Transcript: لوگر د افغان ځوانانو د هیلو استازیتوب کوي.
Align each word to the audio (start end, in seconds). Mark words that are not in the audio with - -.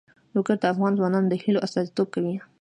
لوگر 0.35 0.55
د 0.59 0.63
افغان 0.73 0.93
ځوانانو 0.99 1.29
د 1.29 1.33
هیلو 1.43 1.63
استازیتوب 1.65 2.07
کوي. 2.15 2.35